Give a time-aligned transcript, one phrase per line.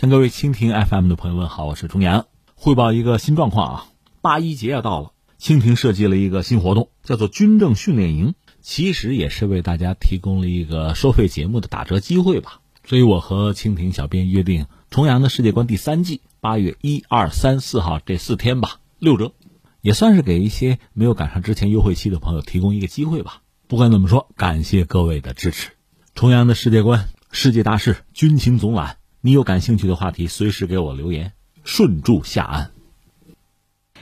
[0.00, 3.86] 向各位蜻蜓 FM 的朋友们好，我是重阳，汇报一个新状况啊！
[4.20, 12.60] 八一节要到了，蜻蜓设计了一个新活动，叫做军政训练营，其实也是为大家提供了一个收费节目的打折机会吧。
[12.84, 19.32] 所以我和蜻蜓小编约定，重阳的世界观第三季八月一二三四号这四天吧，六折，
[19.80, 23.42] 也算是给一些没有赶上之前优惠期的朋友提供一个机会吧。
[23.66, 25.70] 不管怎么说，感谢各位的支持。
[26.14, 28.97] 重阳的世界观、世界大事、军情总览。
[29.20, 31.32] 你有感兴趣的话题，随时给我留言，
[31.64, 32.70] 顺祝下安。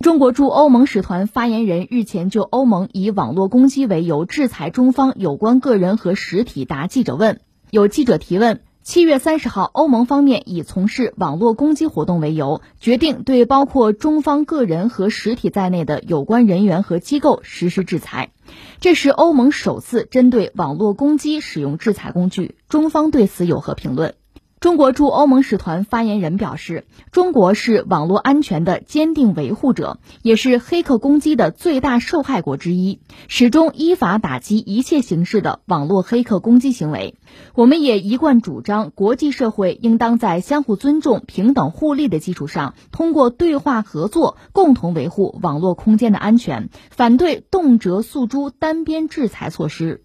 [0.00, 7.40] 中国驻欧盟使团发言人日前就欧盟以网络攻击为由制裁中方有关个人和实体答记者问。
[7.70, 18.30] 有记者提问：七月三十号，欧盟方面以从事网络攻击活动为由，决定对包括中方个人和实体在内的有关人员和机构实施制裁。
[18.78, 24.14] 这是欧盟首次针对网络攻击使用制裁工具，中方对此有何评论？
[24.60, 37.14] 中国驻欧盟使团发言人表示，中国是网络安全的坚定维护者，也是黑客攻击的最大受害国之一，始终依法打击一切形式的网络黑客攻击行为。
[37.54, 50.02] 我们也一贯主张，国际社会应当在相互尊重、平等互利的基础上，通过对话合作，共同维护网络空间的安全，反对动辄诉诸单边制裁措施。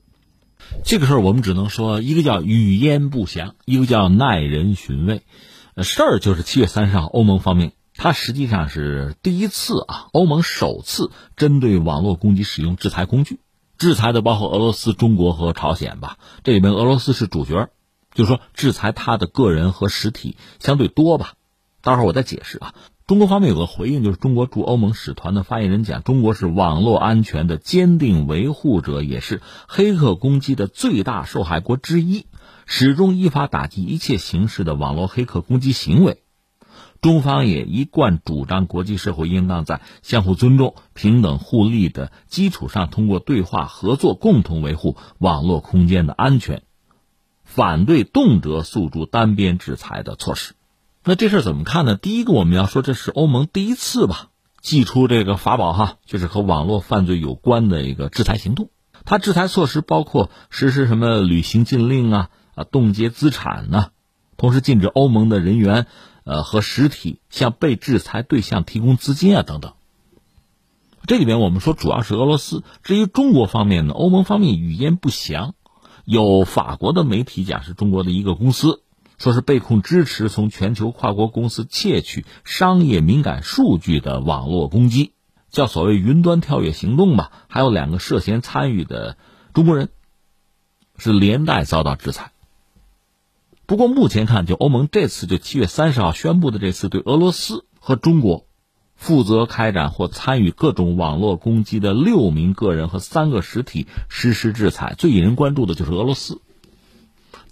[0.83, 5.21] 这个事儿我们只能说，一个叫语焉不详，一个叫耐人寻味。
[5.81, 13.39] 事儿就是七月三十号，欧盟方面，它实际上是第一次啊，欧盟首次针对网络攻击使用制裁工具，
[13.77, 16.17] 制裁的包括俄罗斯、中国和朝鲜吧。
[16.43, 17.69] 这里面俄罗斯是主角，
[18.13, 21.33] 就是说制裁他的个人和实体相对多吧。
[21.81, 22.73] 待会儿我再解释啊。
[23.05, 32.27] 中国方面有个回应，就是中国驻欧盟使团的发言人讲，中国是网络安全的坚定维护者，也是黑客攻击的最大受害国之一，
[32.65, 36.23] 始终依法打击一切形式的网络黑客攻击行为。
[37.01, 46.63] 中方也一贯主张，国际社会应当在相互尊重、平等互利的基础上，通过对话合作，共同维护网络空间的安全，
[47.43, 50.53] 反对动辄诉诸单边制裁的措施。
[51.05, 51.97] 那这事怎么看呢？
[51.97, 54.29] 第一个，我们要说这是欧盟第一次吧，
[54.61, 58.69] 祭出这个法宝哈，就是和网络犯罪有关的一个制裁行动。
[59.03, 63.87] 它制裁措施包括实施什么旅行禁令啊，啊冻结资产呢，
[64.37, 65.87] 同时禁止欧盟的人员，
[66.23, 69.73] 呃和实体向被制裁对象提供资金啊等等。
[71.05, 75.53] 这里边我们说主要是俄罗斯，至于中国方面呢，欧盟方面语焉不详，
[76.05, 78.83] 有法国的媒体讲是中国的一个公司。
[79.17, 85.13] 说是被控支持从全球跨国公司窃取商业敏感数据的网络攻击，
[85.49, 87.31] 叫所谓“云端跳跃行动”吧。
[87.47, 89.17] 还有两个涉嫌参与的
[89.53, 89.89] 中国人，
[90.97, 92.31] 是连带遭到制裁。
[93.65, 98.45] 不过目前看，就欧盟这次就七月三十号宣布的这次对俄罗斯和中国
[98.95, 106.41] 负责开展或参与各种网络攻击的六名个人和三个实体实施制裁，最引人关注的就是俄罗斯。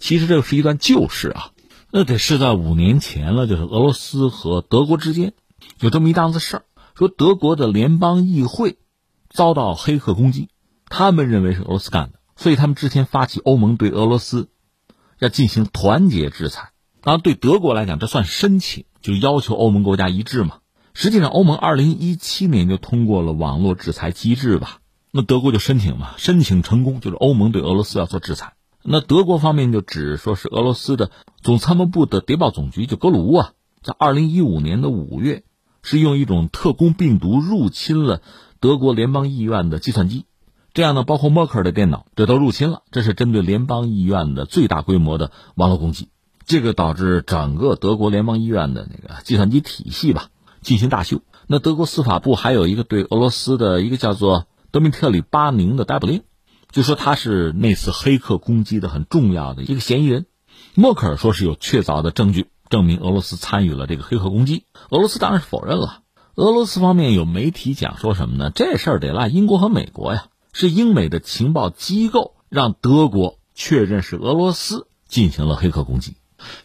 [0.02, 1.52] 其实这是一段旧事啊。
[1.92, 5.34] 那得是在五年前了，就是俄罗斯和德国之间
[5.80, 6.64] 有这么一档子事儿，
[6.96, 8.78] 说德国的联邦议会
[9.30, 10.50] 遭到黑客攻击，
[10.88, 14.50] 他们认为是俄罗斯干的，所以他们之前发起欧盟对俄罗斯
[15.20, 16.72] 要进行团结制裁。
[17.02, 20.60] 当然，对德国来讲，这算申请，就要求欧盟国家一致嘛。
[20.94, 24.80] 实际上，欧盟二零一七年就通过了网络制裁机制吧，
[25.12, 28.54] 那德国就申请嘛，申请成功，就是欧盟对俄罗斯要做制裁。
[28.84, 31.12] 那德国方面就指说是俄罗斯的
[31.42, 33.52] 总参谋部的谍报总局，就格鲁乌啊，
[33.84, 35.44] 在二零一五年的五月，
[35.84, 38.22] 是用一种特工病毒入侵了
[38.60, 40.26] 德国联邦议院的计算机，
[40.74, 42.82] 这样呢，包括默克尔的电脑，这都入侵了。
[42.92, 46.10] 这是针对联邦议院的最大规模的网络攻击，
[46.46, 50.30] 这个导致整个德国联邦议院的那个计算机体系吧
[50.62, 51.22] 进行大修。
[51.46, 56.24] 那德国司法部还有一个对俄罗斯的一个叫做德米特里巴宁的逮捕令。
[56.72, 60.26] 就说他是那次黑客攻击的很重要的一个嫌疑人，
[60.74, 66.04] 默克尔说是有确凿的证据证明俄罗斯参与了这个黑客攻击，俄罗斯当然是否认了。
[66.36, 68.52] 俄罗斯方面有媒体讲说什么呢？
[68.56, 76.16] 这事儿得赖英国和美国呀，是英美的情报机构让德国确认是俄罗斯进行了黑客攻击，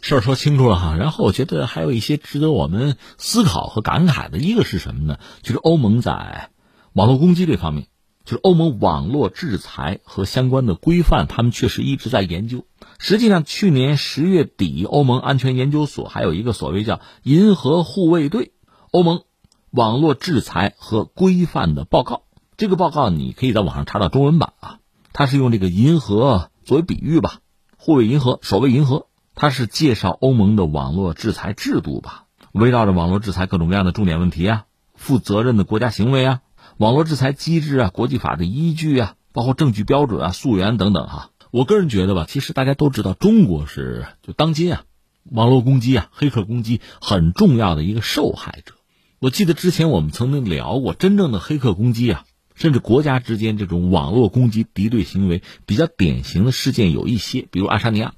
[0.00, 0.94] 事儿说清楚了哈。
[0.96, 5.18] 然后我觉得还有一些值得我们思考和感慨的，一个是什么呢？
[5.42, 6.50] 就是欧盟在
[6.92, 7.88] 网络攻击这方面。
[8.26, 12.66] 就是欧盟网络制裁和相关的规范，他们确实一直在研究。
[12.98, 18.52] 实际上，去年十月底，欧盟安全研究所还有一个所谓叫“银河护卫队”
[18.90, 19.22] 欧盟
[19.70, 22.24] 网络制裁和规范的报告。
[22.56, 24.80] 这个报告你可以在网上查到中文版啊。
[25.12, 27.38] 它是用这个银河作为比喻吧，
[27.78, 34.64] 护卫银河、守卫银河，它是介绍欧盟的网络制裁制度吧，围绕着网络制裁各种各样的重点问题啊，
[34.94, 36.40] 负责任的国家行为啊，
[36.78, 41.30] 网络制裁机制啊，国际法的依据啊，包括证据标准啊、溯源等等哈。
[41.50, 44.84] 我个人觉得吧，其实大家都知道，中国是就当今啊，
[45.24, 48.74] 网络攻击啊、黑客攻击很重要的一个受害者。
[49.20, 52.24] 我记得之前我们曾经聊过，真正的黑客攻击啊。
[52.54, 58.14] 甚至国家之间这种网络攻击敌对行为比较典型的事件有一些，比如阿沙尼亚，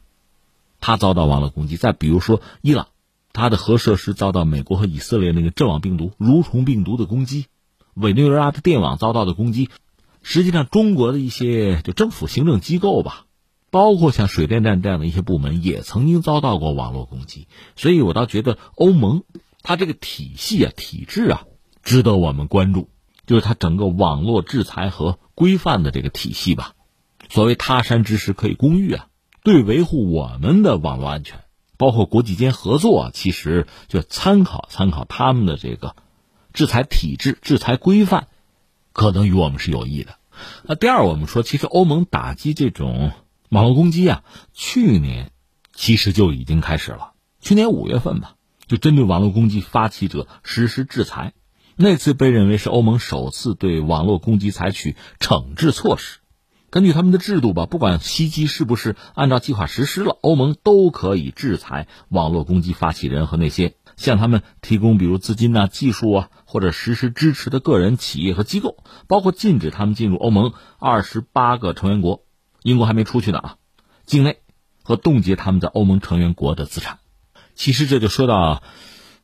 [0.78, 2.86] 它遭到网络攻击；再比如说伊朗，
[3.32, 7.46] 它的核设施遭到美国和以色列那个阵网病毒、蠕虫病毒的攻击；
[7.98, 9.68] 委内瑞拉的电网遭到的攻击。
[10.22, 13.26] 实际上，中国的一些就政府行政机构吧，
[13.70, 17.48] 包括像水电站这样的一些部门，也曾经遭到过网络攻击。
[17.76, 19.24] 所以我倒觉得欧盟
[19.62, 21.44] 它这个体系啊、体制啊，
[21.82, 22.88] 值得我们关注。
[23.26, 26.72] 就是它整个网络制裁和规范的这个体系吧，
[27.28, 29.08] 所谓他山之石可以攻玉啊，
[29.44, 31.40] 对维护我们的网络安全，
[31.76, 35.94] 包括国际间合作，其实就参考参考他们的这个
[36.58, 38.26] 制裁体制、制裁规范，
[38.92, 40.16] 可能与我们是有益的。
[40.64, 43.12] 那第二，我们说，其实欧盟打击这种
[43.48, 45.30] 网络攻击啊，去年
[45.72, 48.34] 其实就已经开始了，去年五月份吧，
[48.66, 51.32] 就针对网络攻击发起者实施制裁。
[51.76, 56.18] 那次被认为是欧盟首次对网络攻击采取惩治措施。
[56.70, 68.76] 根据他们的制度吧，不管袭击是不是按照计划实施了，欧盟都可以制裁网络攻击发起人和那些向他们提供比如资金啊、技术啊或者实施支持的个人、企业和机构，
[69.06, 72.22] 包括禁止他们进入欧盟二十八个成员国，
[72.62, 73.56] 英国还没出去呢啊，
[74.04, 74.38] 境内
[74.82, 76.98] 和冻结他们在欧盟成员国的资产。
[77.54, 78.62] 其实这就说到。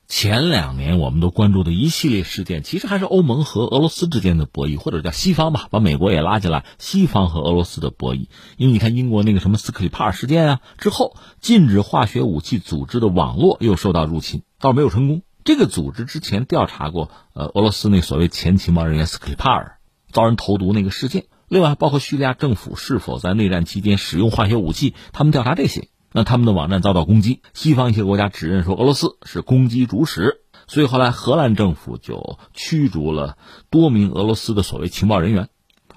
[0.06, 8.28] 前两年我们都关注的一系列事件，其实还是欧盟和俄罗斯之间的博弈，或者叫西方吧，把美国也拉进来，西方和俄罗斯的博弈。
[8.58, 15.22] 因为你看英国那个什么斯克里帕尔事件啊，之后禁止化学武器组织的网络又受到入侵，倒是没有成功。
[15.42, 19.78] 这个组织之前调查过，呃，俄罗斯那所谓前情报人员斯克里帕尔
[20.12, 25.88] 遭人投毒那个事件，另外包括叙利亚政府是否在内战期间使用化学武器，他们调查这些。
[26.16, 33.36] 那他们的网站遭到攻击，西方一些国家指认说俄罗斯是攻击主使，所以后来荷兰政府就驱逐了
[33.68, 35.48] 多名俄罗斯的所谓情报人员，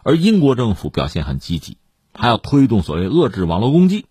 [0.02, 1.78] 而英国政府表现很积极，
[2.16, 4.08] 还要推动所谓遏制网络攻击，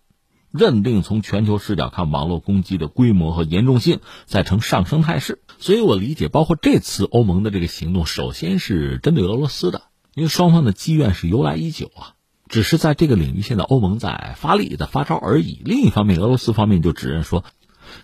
[0.49, 9.81] 认定从全球视角看网络攻击的规模和严重性在呈上升态势，所以我理解，包括这次欧盟的这个行动，首先是针对俄罗斯的，
[10.15, 12.15] 因为双方的积怨是由来已久啊。
[12.49, 15.61] 只是在这个领域，现在欧盟在发力、在发招而已。
[15.63, 17.43] 另一方面，俄罗斯方面就指认说，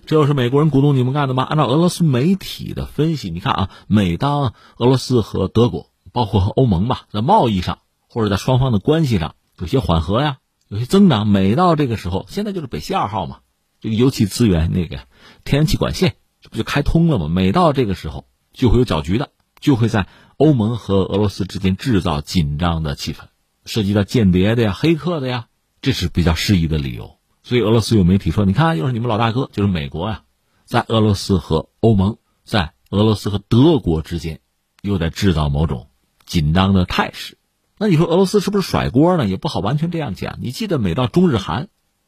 [0.06, 1.44] 这又是美国人鼓动你们干的吗？
[1.44, 10.38] 按照俄罗斯媒体的分析，你看啊，每当俄罗斯和德国，包括和欧盟吧，在贸易上或者在双方的关系上有些缓和呀，
[10.68, 13.39] 有些增长，每到这个时候，现在就是北溪二号嘛，
[13.81, 15.00] 这个油气资源那个
[15.44, 17.28] 天然气管线，这不就开通了吗？
[17.28, 20.07] 每到这个时候，就会有搅局的，就会在
[20.38, 23.25] 欧盟和俄罗斯之间制造紧张的气氛。
[23.65, 25.48] 涉及到间谍的呀、黑客的呀，
[25.81, 27.18] 这是比较适宜的理由。
[27.44, 30.24] 所以俄罗斯有媒体说：“你看，又是你们老大哥，就是美国呀，
[30.65, 34.39] 在俄罗斯和欧盟，在俄罗斯和德国之间，
[34.81, 35.89] 又在制造某种
[36.25, 37.38] 紧张的态势。”
[37.77, 39.27] 那你说俄罗斯是不是甩锅呢？
[39.27, 40.38] 也不好完全这样讲。
[40.42, 41.68] 你记得每到中日韩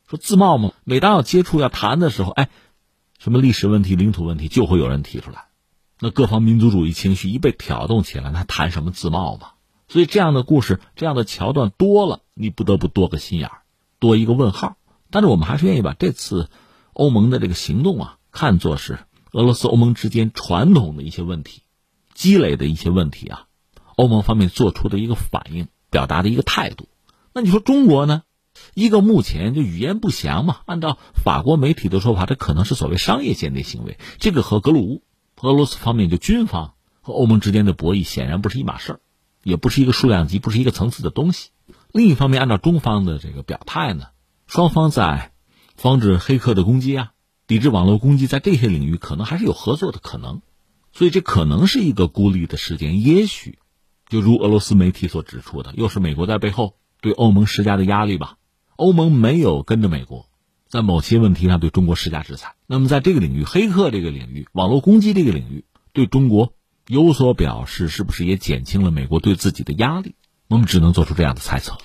[0.10, 0.72] 说自贸吗？
[0.86, 2.50] 每当要接触、要谈的时候，哎，
[3.19, 5.46] 什么历史问题、领土问题，就会有人提出来。
[6.00, 9.50] 那各方民族主义情绪一被挑动起来，那谈什么自贸嘛？
[9.87, 13.61] 所以这样的故事、这样的桥段多了，你不得不多个心眼儿，
[13.99, 14.77] 多一个问号。
[15.09, 16.49] 但是我们还是愿意把这次
[16.94, 18.99] 欧盟的这个行动啊，看作是
[19.31, 21.61] 俄罗斯欧盟之间传统的一些问题
[22.13, 23.45] 积累的一些问题啊，
[23.95, 26.87] 欧盟方面做出的一个反应、表达的一个态度。
[27.33, 28.23] 那你说中国呢？
[28.73, 33.97] 一个目前就语言不详嘛，按照法国媒体的说法，这可能是所谓商业间谍行为。
[34.18, 35.04] 这个和格鲁乌、
[35.42, 38.99] 俄罗斯方面就军方和欧盟之间的博弈显然不是一码事儿。
[39.45, 41.52] 也不是一个数量级，不是一个层次的东西。
[41.92, 44.07] 另一方面，按照中方的这个表态呢，
[44.47, 45.33] 双方在
[45.78, 47.11] 防止黑客的攻击啊、
[47.45, 50.42] 抵制网络攻击，在这些领域可能还是有合作的可能。
[50.94, 53.04] 所以，这可能是一个孤立的事件。
[53.04, 53.59] 也许，
[54.09, 58.37] 就如俄罗斯媒体所指出的，又是美国在背后对欧盟施加的压力吧。
[58.78, 60.28] 欧盟没有跟着美国，
[60.68, 62.56] 在某些问题上对中国施加制裁。
[62.66, 66.54] 那么，在这个领域，黑客这个领域、网络攻击这个领域，对中国。
[66.87, 70.13] 有所表示，是不是也减轻了美国对自己的压力？
[70.47, 71.77] 我们只能做出这样的猜测。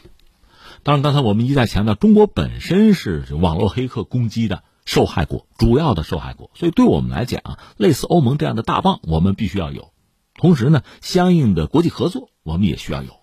[0.82, 6.50] 当然，刚才我们一再强调，中国本身是网络黑客攻击的受害国，主要的受害国。
[6.54, 7.40] 所以，对我们来讲，
[7.78, 9.92] 类似欧盟这样的大棒，我们必须要有；
[10.34, 13.19] 同时呢，相应的国际合作，我们也需要有。